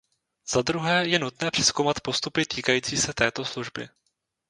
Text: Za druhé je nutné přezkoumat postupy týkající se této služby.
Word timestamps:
Za 0.51 0.61
druhé 0.61 1.07
je 1.07 1.19
nutné 1.19 1.51
přezkoumat 1.51 1.99
postupy 2.01 2.45
týkající 2.45 2.97
se 2.97 3.13
této 3.13 3.45
služby. 3.45 3.89